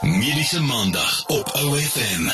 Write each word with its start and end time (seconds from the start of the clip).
Mediese 0.00 0.60
Maandag 0.60 1.24
op 1.26 1.50
OFM. 1.54 2.30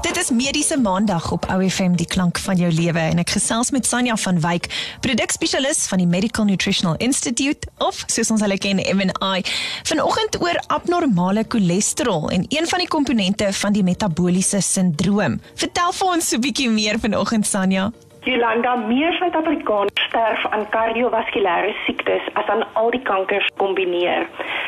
Dit 0.00 0.16
is 0.16 0.30
Mediese 0.30 0.78
Maandag 0.78 1.30
op 1.30 1.46
OFM 1.54 1.94
die 1.94 2.06
klank 2.06 2.38
van 2.38 2.56
jou 2.56 2.72
lewe 2.72 2.98
en 2.98 3.18
ek 3.22 3.32
gesels 3.32 3.70
met 3.70 3.86
Sanja 3.86 4.16
van 4.20 4.40
Wyk, 4.40 4.68
produkspesialis 5.00 5.86
van 5.88 6.02
die 6.02 6.06
Medical 6.06 6.44
Nutritional 6.44 6.98
Institute 7.00 7.68
of 7.78 8.02
soos 8.06 8.30
ons 8.30 8.44
hulle 8.44 8.58
ken 8.60 8.76
MNI. 8.76 9.40
Vanoggend 9.88 10.36
oor 10.42 10.60
abnormale 10.66 11.46
cholesterol 11.48 12.28
en 12.28 12.44
een 12.48 12.68
van 12.68 12.84
die 12.84 12.88
komponente 12.92 13.52
van 13.62 13.72
die 13.72 13.86
metabooliese 13.86 14.60
sindroom. 14.60 15.40
Vertel 15.54 15.96
vir 15.96 16.12
ons 16.12 16.28
so 16.28 16.36
'n 16.36 16.44
bietjie 16.44 16.70
meer 16.70 17.00
vanoggend 17.00 17.46
Sanja. 17.46 17.90
Jolanda, 18.20 18.74
meer 18.76 19.12
Suid-Afrikaners 19.16 20.02
sterf 20.08 20.42
aan 20.52 20.66
kardiovaskulêre 20.74 21.72
siektes 21.86 22.26
as 22.36 22.48
aan 22.52 22.64
al 22.80 22.90
die 22.92 23.00
kankers 23.02 23.46
kombineer. 23.56 24.26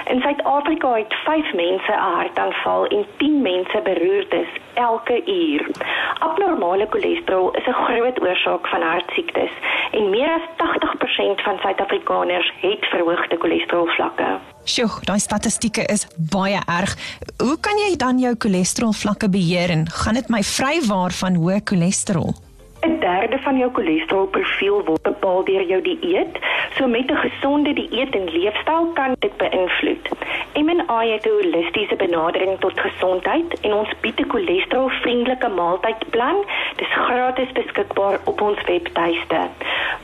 In 0.09 0.23
Suid-Afrika 0.25 0.95
het 0.97 1.13
5 1.25 1.53
mense 1.55 1.93
'n 1.93 2.15
hartaanval 2.17 2.87
en 2.87 3.05
10 3.19 3.43
mense 3.43 3.81
beroertes 3.85 4.49
elke 4.75 5.17
uur. 5.27 5.71
Abnormale 6.19 6.87
cholesterol 6.91 7.51
is 7.51 7.67
'n 7.67 7.83
groot 7.85 8.21
oorsaak 8.21 8.67
van 8.67 8.83
hartsiektes 8.83 9.53
en 9.91 10.11
meer 10.11 10.31
as 10.39 10.47
80% 10.57 11.43
van 11.43 11.59
Suid-Afrikaners 11.59 12.53
het 12.61 12.85
verhoogde 12.93 13.37
cholesterolvlakke. 13.37 14.39
Sjoe, 14.65 14.91
daai 15.05 15.19
statistieke 15.19 15.85
is 15.85 16.07
baie 16.31 16.61
erg. 16.81 16.97
Hoe 17.37 17.61
kan 17.61 17.77
jy 17.77 17.97
dan 17.97 18.19
jou 18.19 18.35
cholesterolvlakke 18.39 19.29
beheer 19.29 19.71
en 19.71 19.91
gaan 19.91 20.15
dit 20.15 20.29
my 20.29 20.43
vrywaar 20.43 21.11
van 21.11 21.35
hoë 21.35 21.61
cholesterol? 21.65 22.35
'n 22.87 22.99
derde 22.99 23.39
van 23.39 23.57
jou 23.59 23.71
cholesterolprofiel 23.73 24.85
word 24.85 25.03
bepaal 25.03 25.45
deur 25.45 25.63
jou 25.63 25.83
dieet. 25.83 26.39
So 26.77 26.87
met 26.87 27.11
'n 27.11 27.17
gesonde 27.17 27.73
dieet 27.73 28.15
en 28.15 28.31
leefstyl 28.31 28.91
kan 28.95 29.15
dit 29.19 29.37
beïnvloed. 29.37 30.09
MNI 30.55 31.13
het 31.13 31.27
'n 31.27 31.37
holistiese 31.39 31.97
benadering 31.97 32.59
tot 32.59 32.81
gesondheid 32.81 33.61
en 33.61 33.73
ons 33.73 33.93
bied 34.01 34.21
'n 34.21 34.31
cholesterolvriendelike 34.31 35.49
maaltydplan. 35.49 36.37
Dit 36.83 36.91
is 36.91 37.05
gratis 37.05 37.53
beskikbaar 37.53 38.19
op 38.25 38.41
ons 38.41 38.65
webtuiste. 38.65 39.41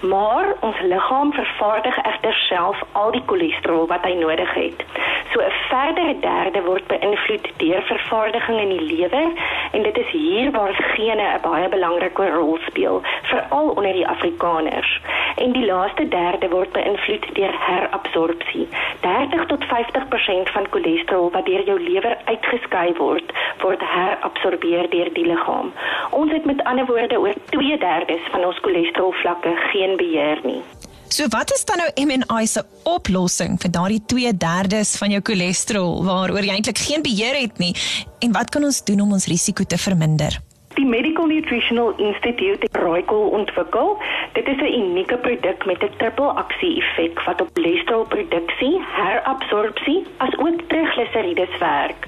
Maar 0.00 0.46
ons 0.60 0.80
liggaam 0.80 1.32
vervaardig 1.32 1.96
egter 2.02 2.34
self 2.34 2.82
al 2.92 3.10
die 3.10 3.22
cholesterol 3.26 3.86
wat 3.86 4.04
hy 4.06 4.12
nodig 4.14 4.52
het. 4.54 4.84
So 5.32 5.40
'n 5.40 5.56
verdere 5.68 6.14
derde 6.20 6.62
word 6.62 6.86
beïnvloed 6.86 7.48
deur 7.56 7.82
vervaardiging 7.82 8.60
in 8.60 8.68
die 8.68 8.86
lewer 8.92 9.28
en 9.72 9.82
dit 9.82 9.98
is 9.98 10.10
hier 10.10 10.50
waar 10.50 10.74
gene 10.74 11.22
'n 11.22 11.40
baie 11.42 11.68
belangrike 11.68 12.30
rol 12.30 12.58
speel, 12.66 13.02
veral 13.22 13.68
onder 13.68 13.92
die 13.92 14.08
Afrikaners. 14.08 15.00
En 15.36 15.52
die 15.52 15.66
laaste 15.66 16.08
derde 16.08 16.48
word 16.48 16.72
beïnvloed 16.72 17.34
deur 17.34 17.54
herabsorpsie. 17.58 18.68
30 19.00 19.46
tot 19.46 19.64
50% 19.64 20.50
van 20.50 20.66
cholesterol 20.70 21.30
wat 21.30 21.46
deur 21.46 21.64
jou 21.64 21.80
lewer 21.80 22.16
uitgeskei 22.24 22.92
word, 22.96 23.32
word 23.58 23.80
herabsorbeer 23.80 24.90
deur 24.90 25.12
die 25.12 25.26
liggaam. 25.26 25.72
Ons 26.10 26.32
het 26.32 26.44
met 26.44 26.64
ander 26.68 26.86
woorde 26.86 27.18
oor 27.20 27.34
2/3 27.50 28.30
van 28.32 28.44
ons 28.44 28.58
cholesterolvlakke 28.64 29.52
geen 29.72 29.96
beheer 29.96 30.40
nie. 30.44 30.62
So 31.08 31.24
wat 31.28 31.52
is 31.52 31.64
dan 31.64 31.80
nou 31.80 31.90
MNI 32.06 32.46
se 32.46 32.62
oplossing 32.84 33.56
vir 33.60 33.70
daardie 33.70 34.02
2/3 34.12 34.98
van 34.98 35.10
jou 35.10 35.22
cholesterol 35.22 36.04
waaroor 36.04 36.44
jy 36.44 36.54
eintlik 36.54 36.78
geen 36.78 37.02
beheer 37.02 37.40
het 37.40 37.58
nie 37.58 37.74
en 38.20 38.32
wat 38.32 38.50
kan 38.50 38.64
ons 38.64 38.84
doen 38.84 39.00
om 39.00 39.12
ons 39.12 39.26
risiko 39.26 39.64
te 39.64 39.78
verminder? 39.78 40.38
Die 40.74 40.86
Medical 40.86 41.26
Nutritional 41.26 41.94
Institute 41.96 42.60
het 42.60 42.76
Rooikol 42.76 43.28
ontwikkel. 43.38 43.96
Dit 44.32 44.46
is 44.46 44.60
'n 44.60 44.74
unieke 44.80 45.16
produk 45.16 45.66
met 45.66 45.82
'n 45.82 45.96
triple 45.96 46.32
aksie 46.42 46.76
effek 46.82 47.24
wat 47.24 47.40
op 47.40 47.48
cholesterolproduksie, 47.54 48.74
herabsorpsie 49.00 50.06
asook 50.18 50.60
trigliserides 50.68 51.58
werk. 51.58 52.06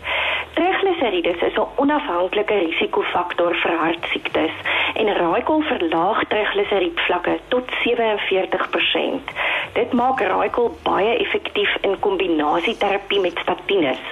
Trigliserides 0.60 1.42
is 1.42 1.56
'n 1.56 1.68
onafhanklike 1.82 2.56
risikofaktor 2.64 3.54
vir 3.62 3.76
hartsiektes 3.82 4.54
en 4.94 5.16
rooikol 5.16 5.62
verlaag 5.62 6.18
trigliseriedvlakke 6.32 7.38
tot 7.48 7.70
47%. 7.84 9.30
Dit 9.72 9.92
maak 9.92 10.20
rooikol 10.20 10.68
baie 10.82 11.14
effektief 11.24 11.76
in 11.80 11.96
kombinasieterapie 12.06 13.20
met 13.20 13.38
statines. 13.42 14.02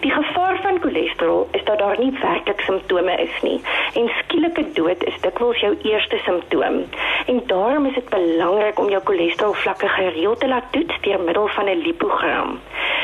Die 0.00 0.10
gevaar 0.10 0.56
van 0.62 0.80
cholesterol 0.80 1.48
is 1.50 1.64
dat 1.64 1.78
daar 1.78 1.98
nie 1.98 2.12
werklik 2.20 2.60
simptome 2.60 3.16
is 3.26 3.42
nie 3.42 3.60
en 3.94 4.10
skielike 4.22 4.64
dood 4.72 5.04
is 5.04 5.20
dikwels 5.20 5.60
jou 5.60 5.76
eerste 5.82 6.18
simptoom. 6.24 6.84
En 7.26 7.42
daarom 7.46 7.86
is 7.86 7.94
dit 7.94 8.08
belangrik 8.08 8.78
om 8.78 8.88
jou 8.88 9.02
cholesterolvlakke 9.04 9.88
gereeld 9.88 10.40
te 10.40 10.48
laat 10.48 10.72
toets 10.72 11.00
deur 11.00 11.20
middel 11.20 11.48
van 11.48 11.68
'n 11.68 11.82
lipogram. 11.84 12.60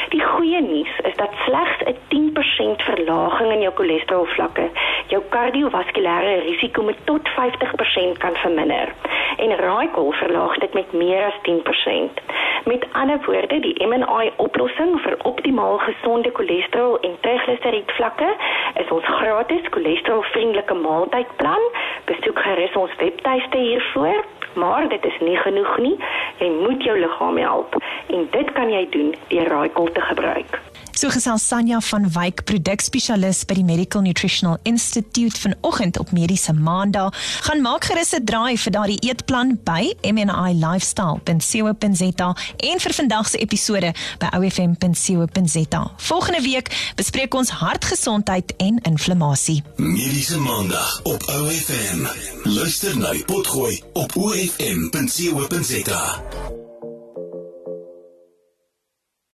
Die 0.09 0.25
goeie 0.25 0.61
nuus 0.61 0.99
is 1.05 1.17
dat 1.17 1.33
slegs 1.45 1.79
'n 1.85 1.97
10% 2.09 2.83
verlaging 2.83 3.53
in 3.53 3.61
jou 3.61 3.75
cholesterolvlakke 3.75 4.71
jou 5.07 5.23
kardiovaskulêre 5.29 6.41
risiko 6.41 6.83
met 6.83 6.97
tot 7.05 7.29
50% 7.29 8.19
kan 8.19 8.35
verminder. 8.35 8.93
En 9.37 9.57
raaikol 9.57 10.13
verlaag 10.13 10.59
dit 10.59 10.75
met 10.75 10.93
meer 10.93 11.25
as 11.25 11.39
10%. 11.43 12.21
Met 12.65 12.87
ander 12.93 13.21
woorde, 13.25 13.61
die 13.61 13.87
MNI 13.87 14.31
oplossing 14.37 15.01
vir 15.01 15.17
optimaal 15.23 15.79
gesonde 15.79 16.31
cholesterol 16.33 16.99
en 17.01 17.17
trigliseriedvlakke 17.21 18.35
is 18.75 18.91
ons 18.91 19.05
gratis 19.05 19.71
cholesterolvriendelike 19.71 20.75
maaltydplan. 20.75 21.65
Besoek 22.05 22.39
gerus 22.39 22.77
ons 22.77 22.97
webtuiste 22.97 23.59
hiervoor. 23.59 24.25
Maar 24.55 24.89
dit 24.89 25.05
is 25.05 25.19
nie 25.21 25.37
genoeg 25.37 25.79
nie. 25.79 25.97
Jy 26.39 26.49
moet 26.51 26.83
jou 26.83 26.99
liggaam 26.99 27.37
help 27.37 27.77
en 28.07 28.29
dit 28.31 28.53
kan 28.53 28.71
jy 28.73 28.87
doen 28.91 29.15
deur 29.29 29.49
raaikol 29.53 29.93
te 29.99 30.07
gebruik. 30.15 30.59
So 30.99 31.07
gesels 31.15 31.45
Sanja 31.47 31.79
van 31.81 32.11
Wyk, 32.11 32.43
produkspesialis 32.45 33.45
by 33.47 33.55
die 33.61 33.65
Medical 33.65 34.03
Nutritional 34.03 34.59
Institute 34.67 35.39
vanoggend 35.41 35.99
op 36.03 36.11
Mediese 36.13 36.53
Maandag. 36.53 37.15
Gaan 37.47 37.63
maak 37.63 37.85
gerus 37.87 38.13
'n 38.15 38.25
draai 38.25 38.59
vir 38.59 38.73
daardie 38.73 38.99
eetplan 39.09 39.59
by 39.65 39.95
mnilifestyle.co.za 40.03 42.37
en 42.57 42.81
vir 42.81 42.95
vandag 42.95 43.29
se 43.29 43.39
episode 43.39 43.95
by 44.19 44.27
ofm.co.za. 44.39 45.93
Volgende 45.97 46.43
week 46.43 46.93
bespreek 46.95 47.35
ons 47.35 47.51
hartgesondheid 47.51 48.57
en 48.57 48.79
inflammasie. 48.83 49.63
Mediese 49.77 50.39
Maandag 50.39 51.01
op 51.03 51.23
OFM. 51.23 52.07
Luister 52.43 52.99
na 52.99 53.15
Potgooi 53.27 53.83
op 53.93 54.17
OFM.co.za. 54.17 56.23